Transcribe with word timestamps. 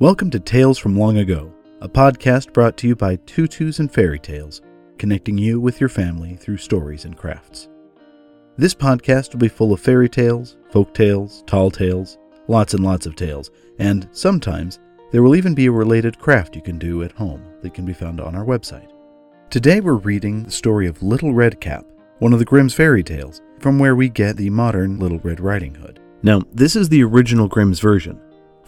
Welcome 0.00 0.30
to 0.30 0.40
Tales 0.40 0.78
from 0.78 0.96
Long 0.96 1.18
Ago, 1.18 1.52
a 1.82 1.86
podcast 1.86 2.54
brought 2.54 2.78
to 2.78 2.88
you 2.88 2.96
by 2.96 3.16
Tutus 3.16 3.80
and 3.80 3.92
Fairy 3.92 4.18
Tales, 4.18 4.62
connecting 4.96 5.36
you 5.36 5.60
with 5.60 5.78
your 5.78 5.90
family 5.90 6.36
through 6.36 6.56
stories 6.56 7.04
and 7.04 7.14
crafts. 7.14 7.68
This 8.56 8.74
podcast 8.74 9.32
will 9.32 9.40
be 9.40 9.48
full 9.48 9.74
of 9.74 9.80
fairy 9.80 10.08
tales, 10.08 10.56
folk 10.70 10.94
tales, 10.94 11.44
tall 11.46 11.70
tales, 11.70 12.16
lots 12.48 12.72
and 12.72 12.82
lots 12.82 13.04
of 13.04 13.14
tales, 13.14 13.50
and 13.78 14.08
sometimes 14.10 14.78
there 15.12 15.22
will 15.22 15.36
even 15.36 15.54
be 15.54 15.66
a 15.66 15.70
related 15.70 16.18
craft 16.18 16.56
you 16.56 16.62
can 16.62 16.78
do 16.78 17.02
at 17.02 17.12
home 17.12 17.44
that 17.60 17.74
can 17.74 17.84
be 17.84 17.92
found 17.92 18.22
on 18.22 18.34
our 18.34 18.46
website. 18.46 18.90
Today 19.50 19.82
we're 19.82 19.96
reading 19.96 20.44
the 20.44 20.50
story 20.50 20.86
of 20.86 21.02
Little 21.02 21.34
Red 21.34 21.60
Cap, 21.60 21.84
one 22.20 22.32
of 22.32 22.38
the 22.38 22.46
Grimm's 22.46 22.72
fairy 22.72 23.02
tales, 23.02 23.42
from 23.58 23.78
where 23.78 23.94
we 23.94 24.08
get 24.08 24.38
the 24.38 24.48
modern 24.48 24.98
Little 24.98 25.18
Red 25.18 25.40
Riding 25.40 25.74
Hood. 25.74 26.00
Now, 26.22 26.40
this 26.54 26.74
is 26.74 26.88
the 26.88 27.04
original 27.04 27.48
Grimm's 27.48 27.80
version. 27.80 28.18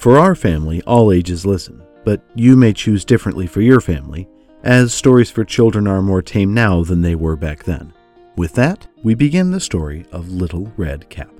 For 0.02 0.18
our 0.18 0.34
family, 0.34 0.82
all 0.82 1.12
ages 1.12 1.46
listen, 1.46 1.80
but 2.04 2.24
you 2.34 2.56
may 2.56 2.72
choose 2.72 3.04
differently 3.04 3.46
for 3.46 3.60
your 3.60 3.80
family, 3.80 4.28
as 4.64 4.92
stories 4.92 5.30
for 5.30 5.44
children 5.44 5.86
are 5.86 6.02
more 6.02 6.22
tame 6.22 6.52
now 6.52 6.82
than 6.82 7.02
they 7.02 7.14
were 7.14 7.36
back 7.36 7.62
then. 7.62 7.92
With 8.34 8.52
that, 8.54 8.88
we 9.04 9.14
begin 9.14 9.52
the 9.52 9.60
story 9.60 10.04
of 10.10 10.28
Little 10.28 10.72
Red 10.76 11.08
Cap. 11.08 11.30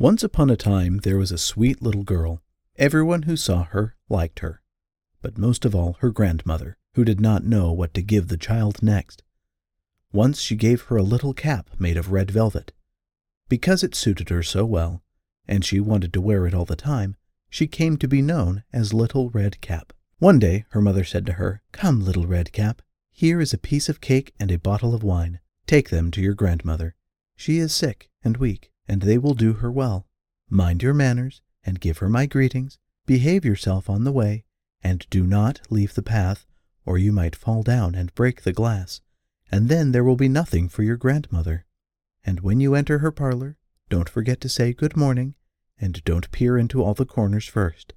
Once 0.00 0.24
upon 0.24 0.50
a 0.50 0.56
time, 0.56 0.98
there 1.04 1.18
was 1.18 1.30
a 1.30 1.38
sweet 1.38 1.80
little 1.80 2.02
girl. 2.02 2.42
Everyone 2.76 3.22
who 3.22 3.36
saw 3.36 3.62
her 3.62 3.94
liked 4.08 4.40
her, 4.40 4.62
but 5.22 5.38
most 5.38 5.64
of 5.64 5.76
all 5.76 5.96
her 6.00 6.10
grandmother, 6.10 6.76
who 6.94 7.04
did 7.04 7.20
not 7.20 7.44
know 7.44 7.70
what 7.70 7.94
to 7.94 8.02
give 8.02 8.26
the 8.26 8.36
child 8.36 8.82
next. 8.82 9.22
Once 10.12 10.40
she 10.40 10.56
gave 10.56 10.82
her 10.86 10.96
a 10.96 11.04
little 11.04 11.34
cap 11.34 11.70
made 11.78 11.96
of 11.96 12.10
red 12.10 12.32
velvet. 12.32 12.72
Because 13.48 13.84
it 13.84 13.94
suited 13.94 14.30
her 14.30 14.42
so 14.42 14.64
well, 14.64 15.04
and 15.50 15.64
she 15.64 15.80
wanted 15.80 16.12
to 16.12 16.20
wear 16.20 16.46
it 16.46 16.54
all 16.54 16.64
the 16.64 16.76
time, 16.76 17.16
she 17.50 17.66
came 17.66 17.96
to 17.96 18.06
be 18.06 18.22
known 18.22 18.62
as 18.72 18.94
Little 18.94 19.30
Red 19.30 19.60
Cap. 19.60 19.92
One 20.20 20.38
day 20.38 20.64
her 20.70 20.80
mother 20.80 21.02
said 21.02 21.26
to 21.26 21.32
her, 21.34 21.60
Come, 21.72 22.00
Little 22.00 22.28
Red 22.28 22.52
Cap, 22.52 22.80
here 23.10 23.40
is 23.40 23.52
a 23.52 23.58
piece 23.58 23.88
of 23.88 24.00
cake 24.00 24.32
and 24.38 24.52
a 24.52 24.58
bottle 24.58 24.94
of 24.94 25.02
wine. 25.02 25.40
Take 25.66 25.90
them 25.90 26.12
to 26.12 26.20
your 26.20 26.34
grandmother. 26.34 26.94
She 27.34 27.58
is 27.58 27.74
sick 27.74 28.10
and 28.22 28.36
weak, 28.36 28.70
and 28.86 29.02
they 29.02 29.18
will 29.18 29.34
do 29.34 29.54
her 29.54 29.72
well. 29.72 30.06
Mind 30.48 30.84
your 30.84 30.94
manners, 30.94 31.42
and 31.64 31.80
give 31.80 31.98
her 31.98 32.08
my 32.08 32.26
greetings. 32.26 32.78
Behave 33.06 33.44
yourself 33.44 33.90
on 33.90 34.04
the 34.04 34.12
way, 34.12 34.44
and 34.84 35.04
do 35.10 35.26
not 35.26 35.62
leave 35.68 35.94
the 35.94 36.02
path, 36.02 36.46
or 36.86 36.96
you 36.96 37.10
might 37.10 37.34
fall 37.34 37.64
down 37.64 37.96
and 37.96 38.14
break 38.14 38.42
the 38.42 38.52
glass, 38.52 39.00
and 39.50 39.68
then 39.68 39.90
there 39.90 40.04
will 40.04 40.16
be 40.16 40.28
nothing 40.28 40.68
for 40.68 40.84
your 40.84 40.96
grandmother. 40.96 41.66
And 42.24 42.38
when 42.38 42.60
you 42.60 42.76
enter 42.76 42.98
her 42.98 43.10
parlor, 43.10 43.56
don't 43.88 44.08
forget 44.08 44.40
to 44.42 44.48
say 44.48 44.72
good 44.72 44.96
morning 44.96 45.34
and 45.80 46.04
don't 46.04 46.30
peer 46.30 46.58
into 46.58 46.82
all 46.82 46.94
the 46.94 47.06
corners 47.06 47.46
first. 47.46 47.94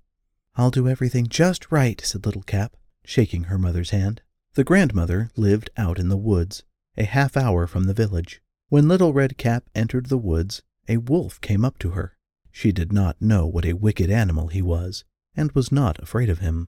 I'll 0.56 0.72
do 0.72 0.88
everything 0.88 1.28
just 1.28 1.72
right, 1.72 2.00
said 2.02 2.26
Little 2.26 2.44
Cap, 2.44 2.76
shaking 3.04 3.46
her 3.46 3.58
mother's 3.58 3.90
hand. 3.90 4.22
The 4.54 4.64
grandmother 4.64 5.32
lived 5.36 5.70
out 5.78 6.00
in 6.00 6.10
the 6.10 6.18
woods, 6.18 6.64
a 6.96 7.04
half 7.06 7.36
hour 7.36 7.66
from 7.66 7.86
the 7.86 7.94
village. 7.94 8.42
When 8.70 8.88
Little 8.88 9.14
Red 9.14 9.38
Cap 9.38 9.66
entered 9.74 10.08
the 10.08 10.18
woods, 10.18 10.62
a 10.88 10.98
wolf 10.98 11.42
came 11.42 11.66
up 11.66 11.80
to 11.80 11.92
her. 11.92 12.16
She 12.52 12.72
did 12.72 12.94
not 12.94 13.22
know 13.22 13.48
what 13.48 13.66
a 13.66 13.74
wicked 13.74 14.12
animal 14.12 14.48
he 14.48 14.62
was, 14.62 15.04
and 15.36 15.52
was 15.54 15.72
not 15.72 15.98
afraid 16.00 16.30
of 16.30 16.40
him. 16.40 16.68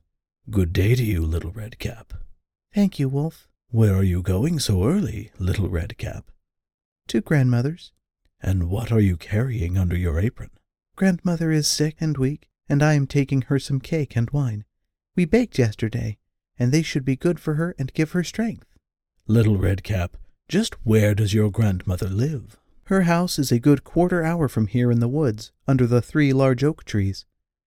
Good 0.50 0.74
day 0.74 0.96
to 0.96 1.04
you, 1.04 1.24
Little 1.24 1.52
Red 1.52 1.78
Cap. 1.78 2.14
Thank 2.74 3.00
you, 3.00 3.08
Wolf. 3.08 3.48
Where 3.70 3.96
are 3.96 4.04
you 4.04 4.22
going 4.22 4.60
so 4.60 4.84
early, 4.84 5.32
Little 5.38 5.70
Red 5.70 5.98
Cap? 5.98 6.32
To 7.08 7.22
grandmother's. 7.22 7.92
And 8.42 8.70
what 8.70 8.92
are 8.92 9.00
you 9.00 9.16
carrying 9.16 9.78
under 9.78 9.96
your 9.96 10.20
apron? 10.20 10.50
Grandmother 10.96 11.52
is 11.52 11.68
sick 11.68 11.98
and 12.00 12.18
weak, 12.18 12.48
and 12.70 12.82
I 12.82 12.94
am 12.94 13.06
taking 13.06 13.44
her 13.44 13.60
some 13.60 13.82
cake 13.82 14.16
and 14.16 14.30
wine. 14.30 14.64
We 15.14 15.26
baked 15.26 15.60
yesterday, 15.60 16.18
and 16.58 16.72
they 16.72 16.82
should 16.82 17.04
be 17.04 17.18
good 17.18 17.38
for 17.38 17.56
her 17.56 17.76
and 17.78 17.94
give 17.94 18.14
her 18.14 18.24
strength. 18.24 18.66
Little 19.28 19.58
Red 19.58 19.84
Cap, 19.84 20.16
just 20.48 20.76
where 20.86 21.14
does 21.14 21.34
your 21.34 21.52
grandmother 21.52 22.08
live? 22.08 22.58
Her 22.86 23.02
house 23.02 23.38
is 23.38 23.52
a 23.52 23.60
good 23.60 23.84
quarter 23.84 24.24
hour 24.24 24.48
from 24.48 24.68
here 24.68 24.90
in 24.90 25.02
the 25.02 25.10
woods, 25.10 25.52
under 25.68 25.86
the 25.86 26.02
three 26.02 26.32
large 26.32 26.64
oak 26.64 26.86
trees. 26.86 27.26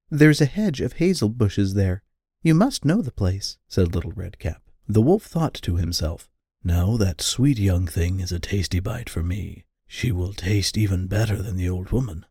There's 0.09 0.41
a 0.41 0.47
hedge 0.47 0.81
of 0.81 0.95
hazel 0.95 1.29
bushes 1.29 1.75
there. 1.75 2.03
You 2.43 2.55
must 2.55 2.87
know 2.87 3.03
the 3.03 3.13
place, 3.13 3.59
said 3.69 3.95
Little 3.95 4.13
Red 4.13 4.39
Cap. 4.39 4.63
The 4.89 5.03
wolf 5.03 5.25
thought 5.25 5.55
to 5.55 5.77
himself, 5.77 6.31
Now 6.65 6.97
that 6.97 7.21
sweet 7.21 7.59
young 7.59 7.87
thing 7.87 8.21
is 8.21 8.33
a 8.33 8.39
tasty 8.39 8.81
bite 8.81 9.11
for 9.11 9.23
me. 9.23 9.65
She 9.87 10.13
will 10.13 10.33
taste 10.33 10.79
even 10.79 11.09
better 11.09 11.43
than 11.43 11.57
the 11.57 11.69
old 11.69 11.91
woman. 11.91 12.25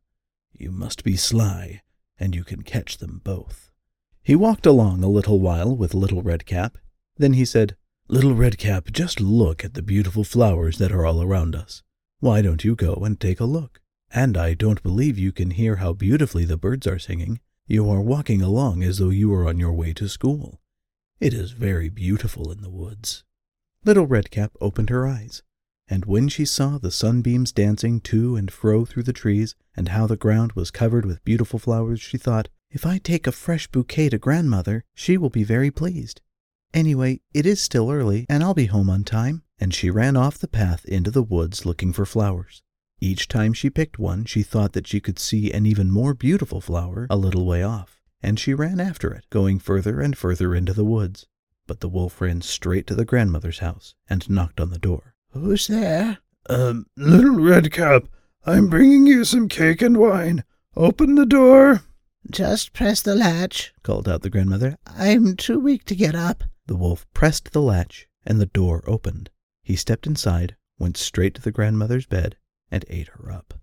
You 0.57 0.71
must 0.71 1.03
be 1.03 1.15
sly, 1.15 1.81
and 2.19 2.35
you 2.35 2.43
can 2.43 2.63
catch 2.63 2.97
them 2.97 3.21
both. 3.23 3.71
He 4.23 4.35
walked 4.35 4.65
along 4.65 5.03
a 5.03 5.09
little 5.09 5.39
while 5.39 5.75
with 5.75 5.93
Little 5.93 6.23
Red 6.23 6.45
Cap. 6.45 6.77
Then 7.17 7.33
he 7.33 7.45
said, 7.45 7.75
Little 8.07 8.33
Red 8.33 8.57
Cap, 8.57 8.91
just 8.91 9.21
look 9.21 9.63
at 9.63 9.75
the 9.75 9.81
beautiful 9.81 10.23
flowers 10.23 10.79
that 10.79 10.91
are 10.91 11.05
all 11.05 11.21
around 11.21 11.55
us. 11.55 11.83
Why 12.19 12.41
don't 12.41 12.63
you 12.63 12.75
go 12.75 12.95
and 12.95 13.19
take 13.19 13.39
a 13.39 13.45
look? 13.45 13.81
And 14.09 14.35
I 14.35 14.55
don't 14.55 14.81
believe 14.81 15.19
you 15.19 15.31
can 15.31 15.51
hear 15.51 15.75
how 15.75 15.93
beautifully 15.93 16.45
the 16.45 16.57
birds 16.57 16.87
are 16.87 16.99
singing. 16.99 17.39
You 17.67 17.89
are 17.89 18.01
walking 18.01 18.41
along 18.41 18.81
as 18.81 18.97
though 18.97 19.09
you 19.09 19.29
were 19.29 19.47
on 19.47 19.59
your 19.59 19.73
way 19.73 19.93
to 19.93 20.09
school. 20.09 20.59
It 21.19 21.33
is 21.33 21.51
very 21.51 21.89
beautiful 21.89 22.51
in 22.51 22.61
the 22.61 22.69
woods. 22.69 23.23
Little 23.85 24.07
Red 24.07 24.31
Cap 24.31 24.53
opened 24.59 24.89
her 24.89 25.07
eyes 25.07 25.43
and 25.89 26.05
when 26.05 26.27
she 26.27 26.45
saw 26.45 26.77
the 26.77 26.91
sunbeams 26.91 27.51
dancing 27.51 28.01
to 28.01 28.35
and 28.35 28.51
fro 28.51 28.85
through 28.85 29.03
the 29.03 29.13
trees, 29.13 29.55
and 29.75 29.89
how 29.89 30.05
the 30.05 30.17
ground 30.17 30.53
was 30.53 30.71
covered 30.71 31.05
with 31.05 31.23
beautiful 31.23 31.59
flowers, 31.59 32.01
she 32.01 32.17
thought, 32.17 32.49
If 32.69 32.85
I 32.85 32.97
take 32.97 33.27
a 33.27 33.31
fresh 33.31 33.67
bouquet 33.67 34.09
to 34.09 34.17
grandmother, 34.17 34.83
she 34.93 35.17
will 35.17 35.29
be 35.29 35.43
very 35.43 35.71
pleased. 35.71 36.21
Anyway, 36.73 37.21
it 37.33 37.45
is 37.45 37.61
still 37.61 37.89
early, 37.89 38.25
and 38.29 38.43
I'll 38.43 38.53
be 38.53 38.65
home 38.65 38.89
on 38.89 39.03
time. 39.03 39.43
And 39.59 39.73
she 39.73 39.89
ran 39.89 40.15
off 40.15 40.37
the 40.37 40.47
path 40.47 40.85
into 40.85 41.09
the 41.09 41.23
woods 41.23 41.65
looking 41.65 41.91
for 41.91 42.05
flowers. 42.05 42.61
Each 42.99 43.27
time 43.27 43.53
she 43.53 43.69
picked 43.69 43.97
one, 43.97 44.25
she 44.25 44.43
thought 44.43 44.73
that 44.73 44.87
she 44.87 44.99
could 44.99 45.17
see 45.17 45.51
an 45.51 45.65
even 45.65 45.89
more 45.89 46.13
beautiful 46.13 46.61
flower 46.61 47.07
a 47.09 47.15
little 47.15 47.45
way 47.45 47.63
off, 47.63 48.01
and 48.21 48.39
she 48.39 48.53
ran 48.53 48.79
after 48.79 49.11
it, 49.13 49.25
going 49.29 49.57
further 49.57 49.99
and 49.99 50.17
further 50.17 50.53
into 50.53 50.73
the 50.73 50.85
woods. 50.85 51.25
But 51.65 51.79
the 51.79 51.89
wolf 51.89 52.21
ran 52.21 52.41
straight 52.41 52.85
to 52.87 52.95
the 52.95 53.05
grandmother's 53.05 53.59
house 53.59 53.95
and 54.09 54.29
knocked 54.29 54.59
on 54.59 54.69
the 54.69 54.79
door. 54.79 55.15
Who's 55.31 55.67
there? 55.67 56.19
Um, 56.49 56.87
Little 56.95 57.39
Red 57.39 57.71
Cap, 57.71 58.07
I'm 58.45 58.69
bringing 58.69 59.05
you 59.05 59.25
some 59.25 59.49
cake 59.49 59.81
and 59.81 59.97
wine. 59.97 60.43
Open 60.75 61.15
the 61.15 61.25
door. 61.25 61.83
Just 62.29 62.73
press 62.73 63.01
the 63.01 63.15
latch, 63.15 63.73
called 63.83 64.07
out 64.07 64.21
the 64.21 64.29
grandmother. 64.29 64.77
I'm 64.85 65.35
too 65.35 65.59
weak 65.59 65.85
to 65.85 65.95
get 65.95 66.15
up. 66.15 66.43
The 66.65 66.75
wolf 66.75 67.05
pressed 67.13 67.51
the 67.51 67.61
latch, 67.61 68.07
and 68.25 68.39
the 68.39 68.45
door 68.45 68.83
opened. 68.87 69.29
He 69.63 69.75
stepped 69.75 70.07
inside, 70.07 70.55
went 70.79 70.97
straight 70.97 71.35
to 71.35 71.41
the 71.41 71.51
grandmother's 71.51 72.05
bed, 72.05 72.37
and 72.69 72.85
ate 72.89 73.09
her 73.09 73.31
up. 73.31 73.53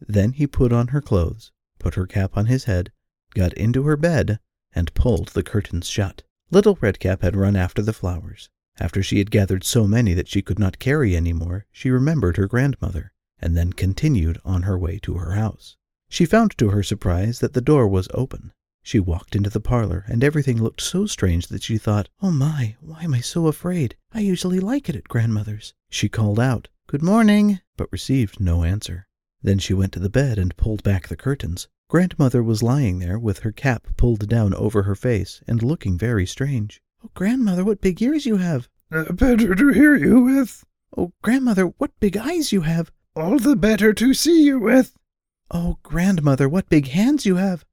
Then 0.00 0.32
he 0.32 0.46
put 0.46 0.72
on 0.72 0.88
her 0.88 1.00
clothes, 1.00 1.52
put 1.78 1.94
her 1.94 2.06
cap 2.06 2.36
on 2.36 2.46
his 2.46 2.64
head, 2.64 2.92
got 3.34 3.52
into 3.54 3.84
her 3.84 3.96
bed, 3.96 4.38
and 4.74 4.94
pulled 4.94 5.28
the 5.28 5.42
curtains 5.42 5.88
shut. 5.88 6.22
Little 6.50 6.78
Red 6.80 6.98
Cap 6.98 7.22
had 7.22 7.36
run 7.36 7.56
after 7.56 7.82
the 7.82 7.92
flowers, 7.92 8.50
after 8.80 9.02
she 9.02 9.18
had 9.18 9.30
gathered 9.30 9.64
so 9.64 9.86
many 9.86 10.14
that 10.14 10.28
she 10.28 10.40
could 10.40 10.58
not 10.58 10.78
carry 10.78 11.14
any 11.14 11.32
more, 11.32 11.66
she 11.70 11.90
remembered 11.90 12.36
her 12.36 12.46
grandmother, 12.46 13.12
and 13.38 13.56
then 13.56 13.72
continued 13.72 14.38
on 14.44 14.62
her 14.62 14.78
way 14.78 14.98
to 14.98 15.14
her 15.14 15.32
house. 15.32 15.76
She 16.08 16.24
found 16.24 16.56
to 16.58 16.70
her 16.70 16.82
surprise 16.82 17.40
that 17.40 17.52
the 17.52 17.60
door 17.60 17.86
was 17.86 18.08
open. 18.14 18.52
She 18.82 18.98
walked 18.98 19.36
into 19.36 19.50
the 19.50 19.60
parlor, 19.60 20.04
and 20.08 20.24
everything 20.24 20.62
looked 20.62 20.80
so 20.80 21.06
strange 21.06 21.48
that 21.48 21.62
she 21.62 21.78
thought, 21.78 22.08
Oh 22.20 22.30
my, 22.30 22.76
why 22.80 23.02
am 23.02 23.14
I 23.14 23.20
so 23.20 23.46
afraid? 23.46 23.96
I 24.12 24.20
usually 24.20 24.58
like 24.58 24.88
it 24.88 24.96
at 24.96 25.04
grandmother's. 25.04 25.74
She 25.88 26.08
called 26.08 26.40
out, 26.40 26.68
Good 26.86 27.02
morning, 27.02 27.60
but 27.76 27.92
received 27.92 28.40
no 28.40 28.64
answer. 28.64 29.06
Then 29.42 29.58
she 29.58 29.74
went 29.74 29.92
to 29.92 30.00
the 30.00 30.10
bed 30.10 30.38
and 30.38 30.56
pulled 30.56 30.82
back 30.82 31.08
the 31.08 31.16
curtains. 31.16 31.68
Grandmother 31.88 32.42
was 32.42 32.62
lying 32.62 33.00
there 33.00 33.18
with 33.18 33.40
her 33.40 33.52
cap 33.52 33.86
pulled 33.96 34.28
down 34.28 34.54
over 34.54 34.84
her 34.84 34.94
face 34.94 35.42
and 35.46 35.62
looking 35.62 35.98
very 35.98 36.26
strange. 36.26 36.80
Oh, 37.04 37.10
grandmother, 37.14 37.64
what 37.64 37.80
big 37.80 38.00
ears 38.00 38.26
you 38.26 38.36
have! 38.36 38.68
Uh, 38.92 39.10
better 39.12 39.56
to 39.56 39.68
hear 39.68 39.96
you 39.96 40.20
with. 40.20 40.64
Oh, 40.96 41.12
grandmother, 41.20 41.64
what 41.64 41.98
big 41.98 42.16
eyes 42.16 42.52
you 42.52 42.60
have! 42.60 42.92
All 43.16 43.38
the 43.40 43.56
better 43.56 43.92
to 43.92 44.14
see 44.14 44.44
you 44.44 44.60
with. 44.60 44.94
Oh, 45.50 45.78
grandmother, 45.82 46.48
what 46.48 46.68
big 46.68 46.88
hands 46.88 47.26
you 47.26 47.36
have! 47.36 47.64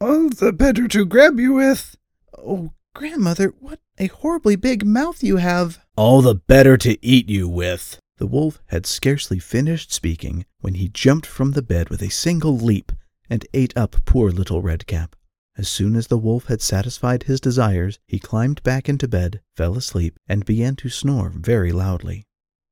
All 0.00 0.30
the 0.30 0.52
better 0.52 0.88
to 0.88 1.04
grab 1.04 1.38
you 1.38 1.52
with. 1.52 1.94
Oh, 2.36 2.72
grandmother, 2.92 3.54
what 3.60 3.78
a 3.98 4.08
horribly 4.08 4.56
big 4.56 4.84
mouth 4.84 5.22
you 5.22 5.36
have! 5.36 5.78
All 5.96 6.20
the 6.20 6.34
better 6.34 6.76
to 6.78 6.98
eat 7.06 7.28
you 7.28 7.48
with. 7.48 8.00
The 8.16 8.26
wolf 8.26 8.60
had 8.66 8.84
scarcely 8.84 9.38
finished 9.38 9.92
speaking 9.92 10.44
when 10.60 10.74
he 10.74 10.88
jumped 10.88 11.26
from 11.26 11.52
the 11.52 11.62
bed 11.62 11.88
with 11.88 12.02
a 12.02 12.10
single 12.10 12.56
leap 12.58 12.90
and 13.30 13.46
ate 13.54 13.76
up 13.76 13.96
poor 14.04 14.32
little 14.32 14.60
Red 14.60 14.88
Cap. 14.88 15.14
As 15.58 15.68
soon 15.68 15.96
as 15.96 16.06
the 16.06 16.16
wolf 16.16 16.46
had 16.46 16.62
satisfied 16.62 17.24
his 17.24 17.40
desires, 17.40 17.98
he 18.06 18.18
climbed 18.18 18.62
back 18.62 18.88
into 18.88 19.06
bed, 19.06 19.42
fell 19.54 19.76
asleep, 19.76 20.18
and 20.26 20.46
began 20.46 20.76
to 20.76 20.88
snore 20.88 21.28
very 21.28 21.72
loudly. 21.72 22.26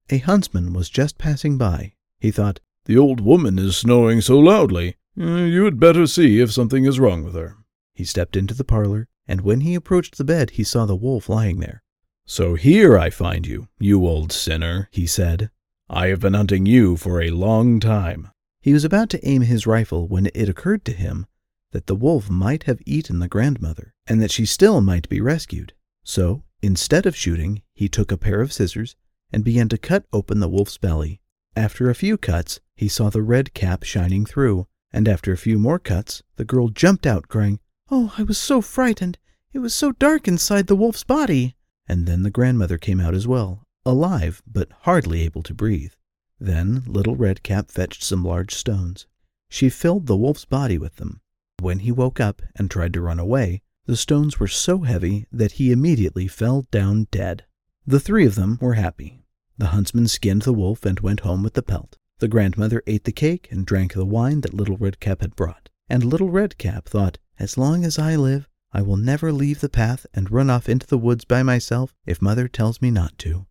A 0.09 0.19
huntsman 0.19 0.73
was 0.73 0.89
just 0.89 1.19
passing 1.19 1.59
by. 1.59 1.93
He 2.19 2.31
thought, 2.31 2.61
The 2.87 2.97
old 2.97 3.21
woman 3.21 3.59
is 3.59 3.77
snoring 3.77 4.23
so 4.23 4.39
loudly. 4.39 4.97
Uh, 5.19 5.45
you 5.45 5.67
had 5.67 5.79
better 5.79 6.07
see 6.07 6.41
if 6.41 6.53
something 6.53 6.87
is 6.87 6.99
wrong 6.99 7.23
with 7.23 7.35
her. 7.35 7.57
He 7.93 8.05
stepped 8.05 8.35
into 8.35 8.55
the 8.55 8.65
parlor, 8.65 9.09
and 9.29 9.43
when 9.43 9.61
he 9.61 9.75
approached 9.75 10.17
the 10.17 10.25
bed, 10.25 10.51
he 10.53 10.65
saw 10.65 10.87
the 10.87 10.97
wolf 10.97 11.29
lying 11.29 11.61
there. 11.61 11.83
So 12.25 12.55
here 12.55 12.97
I 12.97 13.11
find 13.11 13.47
you, 13.47 13.69
you 13.79 14.07
old 14.07 14.33
sinner, 14.33 14.89
he 14.91 15.07
said. 15.07 15.51
I 15.91 16.07
have 16.07 16.21
been 16.21 16.35
hunting 16.35 16.65
you 16.65 16.97
for 16.97 17.21
a 17.21 17.31
long 17.31 17.79
time. 17.79 18.31
He 18.63 18.73
was 18.73 18.85
about 18.85 19.11
to 19.11 19.29
aim 19.29 19.43
his 19.43 19.67
rifle 19.67 20.09
when 20.09 20.31
it 20.35 20.49
occurred 20.49 20.85
to 20.87 20.93
him 20.93 21.27
that 21.73 21.87
the 21.87 21.95
wolf 21.95 22.29
might 22.29 22.65
have 22.65 22.83
eaten 22.85 23.19
the 23.19 23.29
grandmother, 23.29 23.95
and 24.07 24.21
that 24.21 24.31
she 24.31 24.45
still 24.45 24.81
might 24.81 25.09
be 25.09 25.21
rescued. 25.21 25.73
So, 26.03 26.43
instead 26.63 27.07
of 27.07 27.17
shooting, 27.17 27.63
he 27.75 27.89
took 27.89 28.11
a 28.11 28.17
pair 28.17 28.41
of 28.41 28.53
scissors 28.53 28.97
and 29.33 29.45
began 29.45 29.69
to 29.69 29.79
cut 29.79 30.05
open 30.13 30.41
the 30.41 30.49
wolf's 30.49 30.79
belly. 30.79 31.21
After 31.55 31.89
a 31.89 31.95
few 31.95 32.17
cuts, 32.17 32.61
he 32.75 32.89
saw 32.89 33.11
the 33.11 33.23
red 33.23 33.55
cap 33.55 33.83
shining 33.83 34.25
through, 34.27 34.67
and 34.93 35.07
after 35.07 35.33
a 35.33 35.39
few 35.39 35.59
more 35.59 35.79
cuts, 35.79 36.23
the 36.37 36.45
girl 36.45 36.69
jumped 36.69 37.07
out, 37.07 37.29
crying, 37.29 37.61
Oh, 37.91 38.15
I 38.19 38.23
was 38.23 38.39
so 38.39 38.61
frightened! 38.61 39.19
It 39.53 39.59
was 39.59 39.75
so 39.75 39.93
dark 39.93 40.29
inside 40.29 40.67
the 40.67 40.77
wolf's 40.77 41.05
body! 41.05 41.57
And 41.89 42.07
then 42.07 42.23
the 42.23 42.31
grandmother 42.31 42.79
came 42.79 43.01
out 43.01 43.15
as 43.15 43.27
well, 43.27 43.67
alive, 43.85 44.43
but 44.47 44.71
hardly 44.83 45.23
able 45.23 45.43
to 45.43 45.55
breathe. 45.55 45.93
Then 46.39 46.85
Little 46.87 47.17
Red 47.17 47.43
Cap 47.43 47.71
fetched 47.71 48.03
some 48.03 48.25
large 48.25 48.55
stones. 48.55 49.07
She 49.49 49.69
filled 49.69 50.07
the 50.07 50.17
wolf's 50.17 50.45
body 50.45 50.79
with 50.79 50.97
them. 50.97 51.21
When 51.61 51.81
he 51.81 51.93
woke 51.93 52.21
up 52.21 52.41
and 52.57 52.71
tried 52.71 52.95
to 52.95 53.03
run 53.03 53.19
away, 53.19 53.61
the 53.85 53.97
stones 53.97 54.41
were 54.41 54.49
so 54.49 54.81
heavy 54.81 55.27
that 55.31 55.53
he 55.53 55.73
immediately 55.73 56.27
fell 56.27 56.67
down 56.71 57.07
dead. 57.11 57.45
The 57.87 58.01
three 58.01 58.25
of 58.25 58.35
them 58.35 58.57
were 58.63 58.75
happy. 58.75 59.25
The 59.59 59.67
huntsman 59.67 60.09
skinned 60.09 60.43
the 60.43 60.55
wolf 60.55 60.87
and 60.87 61.01
went 61.01 61.21
home 61.21 61.43
with 61.43 61.53
the 61.53 61.63
pelt. 61.63 61.99
The 62.19 62.29
grandmother 62.29 62.83
ate 62.87 63.05
the 63.05 63.13
cake 63.13 63.49
and 63.51 63.67
drank 63.67 63.93
the 63.93 64.07
wine 64.07 64.41
that 64.41 64.55
Little 64.55 64.79
Red 64.79 65.01
Cap 65.01 65.21
had 65.21 65.37
brought. 65.37 65.69
And 65.87 66.03
Little 66.05 66.31
Red 66.31 66.57
Cap 66.57 66.89
thought, 66.89 67.19
As 67.39 67.59
long 67.59 67.85
as 67.85 67.99
I 67.99 68.17
live, 68.17 68.49
I 68.73 68.81
will 68.81 68.97
never 68.97 69.31
leave 69.31 69.61
the 69.61 69.69
path 69.69 70.07
and 70.15 70.31
run 70.31 70.49
off 70.49 70.67
into 70.67 70.87
the 70.87 70.99
woods 70.99 71.27
by 71.27 71.43
myself 71.43 71.95
if 72.07 72.23
mother 72.23 72.49
tells 72.49 72.81
me 72.81 72.91
not 72.91 73.19
to. 73.19 73.47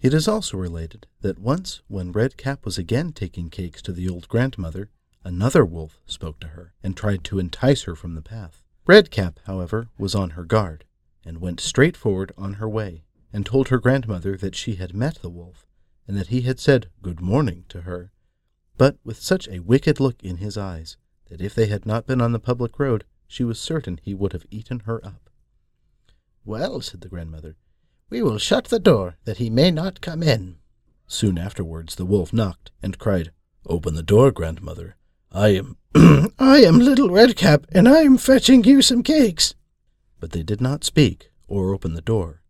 It 0.00 0.12
is 0.12 0.28
also 0.28 0.58
related 0.58 1.06
that 1.22 1.38
once, 1.38 1.80
when 1.88 2.12
Red 2.12 2.36
Cap 2.36 2.66
was 2.66 2.76
again 2.76 3.12
taking 3.12 3.48
cakes 3.48 3.80
to 3.82 3.92
the 3.92 4.08
old 4.08 4.28
grandmother, 4.28 4.90
another 5.26 5.64
wolf 5.64 5.98
spoke 6.06 6.38
to 6.38 6.48
her 6.48 6.72
and 6.84 6.96
tried 6.96 7.24
to 7.24 7.40
entice 7.40 7.82
her 7.82 7.96
from 7.96 8.14
the 8.14 8.22
path. 8.22 8.62
Red 8.86 9.10
Cap, 9.10 9.40
however, 9.44 9.88
was 9.98 10.14
on 10.14 10.30
her 10.30 10.44
guard, 10.44 10.84
and 11.24 11.40
went 11.40 11.58
straight 11.58 11.96
forward 11.96 12.30
on 12.38 12.54
her 12.54 12.68
way, 12.68 13.02
and 13.32 13.44
told 13.44 13.68
her 13.68 13.78
grandmother 13.78 14.36
that 14.36 14.54
she 14.54 14.76
had 14.76 14.94
met 14.94 15.16
the 15.16 15.28
wolf, 15.28 15.66
and 16.06 16.16
that 16.16 16.28
he 16.28 16.42
had 16.42 16.60
said 16.60 16.90
good 17.02 17.20
morning 17.20 17.64
to 17.68 17.80
her, 17.80 18.12
but 18.78 18.98
with 19.02 19.20
such 19.20 19.48
a 19.48 19.58
wicked 19.58 19.98
look 19.98 20.22
in 20.22 20.36
his 20.36 20.56
eyes 20.56 20.96
that 21.28 21.40
if 21.40 21.56
they 21.56 21.66
had 21.66 21.84
not 21.84 22.06
been 22.06 22.20
on 22.20 22.30
the 22.30 22.38
public 22.38 22.78
road, 22.78 23.02
she 23.26 23.42
was 23.42 23.58
certain 23.58 23.98
he 24.00 24.14
would 24.14 24.32
have 24.32 24.46
eaten 24.48 24.80
her 24.80 25.04
up. 25.04 25.28
Well, 26.44 26.80
said 26.80 27.00
the 27.00 27.08
grandmother, 27.08 27.56
we 28.08 28.22
will 28.22 28.38
shut 28.38 28.66
the 28.66 28.78
door, 28.78 29.16
that 29.24 29.38
he 29.38 29.50
may 29.50 29.72
not 29.72 30.00
come 30.00 30.22
in. 30.22 30.58
Soon 31.08 31.36
afterwards 31.36 31.96
the 31.96 32.06
wolf 32.06 32.32
knocked, 32.32 32.70
and 32.80 32.96
cried, 32.96 33.32
Open 33.66 33.96
the 33.96 34.04
door, 34.04 34.30
grandmother. 34.30 34.94
I 35.32 35.48
am 35.48 35.76
I 36.38 36.58
am 36.58 36.78
Little 36.78 37.10
Redcap, 37.10 37.66
and 37.72 37.88
I 37.88 38.02
am 38.02 38.16
fetching 38.16 38.64
you 38.64 38.82
some 38.82 39.02
cakes. 39.02 39.54
But 40.20 40.32
they 40.32 40.42
did 40.42 40.60
not 40.60 40.84
speak 40.84 41.30
or 41.48 41.74
open 41.74 41.94
the 41.94 42.00
door. 42.00 42.42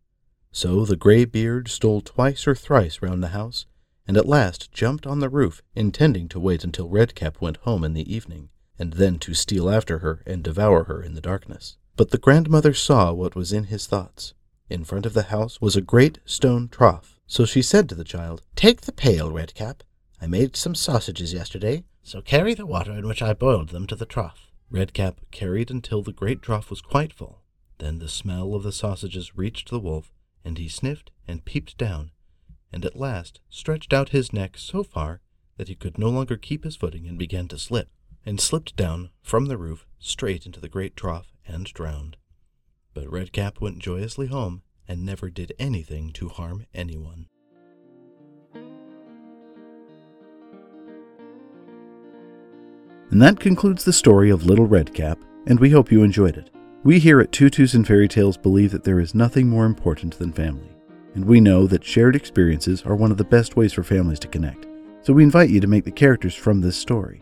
So 0.51 0.85
the 0.85 0.95
grey 0.95 1.25
beard 1.25 1.67
stole 1.67 2.01
twice 2.01 2.47
or 2.47 2.55
thrice 2.55 3.01
round 3.01 3.23
the 3.23 3.29
house, 3.29 3.65
and 4.07 4.17
at 4.17 4.25
last 4.25 4.71
jumped 4.71 5.05
on 5.05 5.19
the 5.19 5.29
roof, 5.29 5.61
intending 5.75 6.27
to 6.29 6.39
wait 6.39 6.63
until 6.63 6.89
Redcap 6.89 7.41
went 7.41 7.57
home 7.57 7.83
in 7.83 7.93
the 7.93 8.11
evening, 8.13 8.49
and 8.79 8.93
then 8.93 9.19
to 9.19 9.33
steal 9.33 9.69
after 9.69 9.99
her 9.99 10.23
and 10.25 10.43
devour 10.43 10.85
her 10.85 11.01
in 11.01 11.13
the 11.13 11.21
darkness. 11.21 11.77
But 11.95 12.11
the 12.11 12.17
grandmother 12.17 12.73
saw 12.73 13.11
what 13.11 13.35
was 13.35 13.51
in 13.51 13.65
his 13.65 13.87
thoughts. 13.87 14.33
In 14.69 14.83
front 14.83 15.05
of 15.05 15.13
the 15.13 15.23
house 15.23 15.59
was 15.61 15.75
a 15.75 15.81
great 15.81 16.19
stone 16.25 16.69
trough, 16.69 17.19
so 17.27 17.45
she 17.45 17.61
said 17.61 17.89
to 17.89 17.95
the 17.95 18.03
child, 18.03 18.41
Take 18.55 18.81
the 18.81 18.91
pail, 18.91 19.31
Redcap. 19.31 19.83
I 20.21 20.27
made 20.27 20.55
some 20.55 20.75
sausages 20.75 21.33
yesterday, 21.33 21.83
so 22.07 22.21
carry 22.21 22.53
the 22.53 22.65
water 22.65 22.93
in 22.93 23.05
which 23.05 23.21
I 23.21 23.33
boiled 23.33 23.69
them 23.69 23.85
to 23.87 23.95
the 23.95 24.05
trough. 24.05 24.47
Redcap 24.69 25.19
carried 25.29 25.69
until 25.69 26.01
the 26.01 26.13
great 26.13 26.41
trough 26.41 26.69
was 26.69 26.79
quite 26.79 27.11
full. 27.11 27.41
Then 27.79 27.99
the 27.99 28.07
smell 28.07 28.55
of 28.55 28.63
the 28.63 28.71
sausages 28.71 29.35
reached 29.35 29.69
the 29.69 29.79
wolf, 29.79 30.13
and 30.45 30.57
he 30.57 30.69
sniffed 30.69 31.11
and 31.27 31.43
peeped 31.43 31.77
down, 31.77 32.11
and 32.71 32.85
at 32.85 32.95
last 32.95 33.41
stretched 33.49 33.91
out 33.91 34.09
his 34.09 34.31
neck 34.31 34.57
so 34.57 34.83
far 34.83 35.19
that 35.57 35.67
he 35.67 35.75
could 35.75 35.97
no 35.97 36.07
longer 36.07 36.37
keep 36.37 36.63
his 36.63 36.77
footing 36.77 37.05
and 37.07 37.19
began 37.19 37.49
to 37.49 37.59
slip, 37.59 37.89
and 38.25 38.39
slipped 38.39 38.77
down 38.77 39.09
from 39.21 39.47
the 39.47 39.57
roof 39.57 39.85
straight 39.99 40.45
into 40.45 40.61
the 40.61 40.69
great 40.69 40.95
trough 40.95 41.33
and 41.45 41.65
drowned. 41.65 42.15
But 42.93 43.11
Redcap 43.11 43.59
went 43.59 43.79
joyously 43.79 44.27
home 44.27 44.63
and 44.87 45.05
never 45.05 45.29
did 45.29 45.51
anything 45.59 46.13
to 46.13 46.29
harm 46.29 46.67
anyone. 46.73 47.27
And 53.17 53.23
that 53.23 53.39
concludes 53.39 53.83
the 53.83 53.93
story 53.93 54.29
of 54.29 54.45
Little 54.45 54.67
Redcap, 54.67 55.17
and 55.47 55.59
we 55.59 55.71
hope 55.71 55.91
you 55.91 56.03
enjoyed 56.03 56.37
it. 56.37 56.51
We 56.83 56.99
here 56.99 57.19
at 57.19 57.31
Tutus 57.31 57.73
and 57.73 57.87
Fairy 57.87 58.07
Tales 58.07 58.37
believe 58.37 58.69
that 58.69 58.83
there 58.83 58.99
is 58.99 59.15
nothing 59.15 59.49
more 59.49 59.65
important 59.65 60.19
than 60.19 60.31
family, 60.31 60.69
and 61.15 61.25
we 61.25 61.41
know 61.41 61.65
that 61.65 61.83
shared 61.83 62.15
experiences 62.15 62.83
are 62.83 62.95
one 62.95 63.09
of 63.09 63.17
the 63.17 63.23
best 63.23 63.55
ways 63.55 63.73
for 63.73 63.81
families 63.81 64.19
to 64.19 64.27
connect. 64.27 64.67
So 65.01 65.13
we 65.13 65.23
invite 65.23 65.49
you 65.49 65.59
to 65.59 65.65
make 65.65 65.83
the 65.83 65.89
characters 65.89 66.35
from 66.35 66.61
this 66.61 66.77
story. 66.77 67.19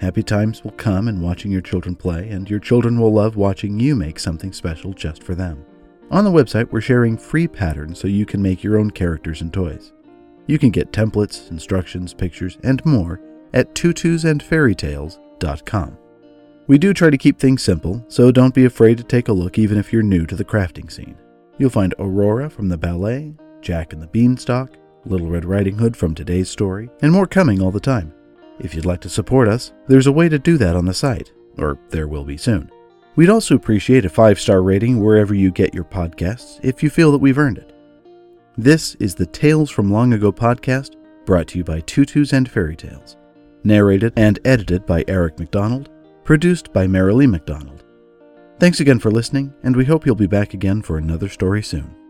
Happy 0.00 0.22
times 0.22 0.62
will 0.62 0.70
come 0.70 1.08
in 1.08 1.20
watching 1.20 1.50
your 1.50 1.62
children 1.62 1.96
play, 1.96 2.28
and 2.28 2.48
your 2.48 2.60
children 2.60 3.00
will 3.00 3.12
love 3.12 3.34
watching 3.34 3.80
you 3.80 3.96
make 3.96 4.20
something 4.20 4.52
special 4.52 4.92
just 4.92 5.24
for 5.24 5.34
them. 5.34 5.64
On 6.12 6.22
the 6.22 6.30
website, 6.30 6.70
we're 6.70 6.80
sharing 6.80 7.18
free 7.18 7.48
patterns 7.48 7.98
so 7.98 8.06
you 8.06 8.24
can 8.24 8.40
make 8.40 8.62
your 8.62 8.78
own 8.78 8.92
characters 8.92 9.40
and 9.40 9.52
toys. 9.52 9.94
You 10.46 10.60
can 10.60 10.70
get 10.70 10.92
templates, 10.92 11.50
instructions, 11.50 12.14
pictures, 12.14 12.56
and 12.62 12.80
more 12.86 13.20
at 13.52 13.74
tutusandfairytales.com. 13.74 15.23
We 16.66 16.78
do 16.78 16.94
try 16.94 17.10
to 17.10 17.18
keep 17.18 17.38
things 17.38 17.62
simple, 17.62 18.04
so 18.08 18.32
don't 18.32 18.54
be 18.54 18.64
afraid 18.64 18.96
to 18.98 19.04
take 19.04 19.28
a 19.28 19.32
look 19.32 19.58
even 19.58 19.76
if 19.76 19.92
you're 19.92 20.02
new 20.02 20.24
to 20.26 20.34
the 20.34 20.44
crafting 20.44 20.90
scene. 20.90 21.16
You'll 21.58 21.70
find 21.70 21.94
Aurora 21.98 22.48
from 22.48 22.68
the 22.68 22.78
ballet, 22.78 23.34
Jack 23.60 23.92
and 23.92 24.02
the 24.02 24.06
Beanstalk, 24.06 24.70
Little 25.04 25.28
Red 25.28 25.44
Riding 25.44 25.76
Hood 25.76 25.96
from 25.96 26.14
today's 26.14 26.48
story, 26.48 26.88
and 27.02 27.12
more 27.12 27.26
coming 27.26 27.60
all 27.60 27.70
the 27.70 27.80
time. 27.80 28.14
If 28.58 28.74
you'd 28.74 28.86
like 28.86 29.00
to 29.02 29.08
support 29.08 29.48
us, 29.48 29.72
there's 29.88 30.06
a 30.06 30.12
way 30.12 30.28
to 30.28 30.38
do 30.38 30.56
that 30.58 30.76
on 30.76 30.86
the 30.86 30.94
site, 30.94 31.32
or 31.58 31.78
there 31.90 32.08
will 32.08 32.24
be 32.24 32.38
soon. 32.38 32.70
We'd 33.16 33.30
also 33.30 33.54
appreciate 33.54 34.04
a 34.04 34.08
five 34.10 34.40
star 34.40 34.62
rating 34.62 35.00
wherever 35.00 35.34
you 35.34 35.50
get 35.50 35.74
your 35.74 35.84
podcasts 35.84 36.58
if 36.62 36.82
you 36.82 36.90
feel 36.90 37.12
that 37.12 37.18
we've 37.18 37.38
earned 37.38 37.58
it. 37.58 37.74
This 38.56 38.94
is 38.96 39.14
the 39.14 39.26
Tales 39.26 39.70
from 39.70 39.92
Long 39.92 40.14
Ago 40.14 40.32
podcast, 40.32 40.96
brought 41.26 41.48
to 41.48 41.58
you 41.58 41.64
by 41.64 41.80
Tutus 41.80 42.32
and 42.32 42.50
Fairy 42.50 42.76
Tales 42.76 43.16
narrated 43.64 44.12
and 44.16 44.38
edited 44.44 44.86
by 44.86 45.04
Eric 45.08 45.38
McDonald, 45.38 45.90
produced 46.24 46.72
by 46.72 46.86
Marilee 46.86 47.28
McDonald. 47.28 47.84
Thanks 48.60 48.80
again 48.80 48.98
for 48.98 49.10
listening, 49.10 49.52
and 49.62 49.74
we 49.74 49.84
hope 49.84 50.06
you'll 50.06 50.14
be 50.14 50.26
back 50.26 50.54
again 50.54 50.82
for 50.82 50.96
another 50.96 51.28
story 51.28 51.62
soon. 51.62 52.03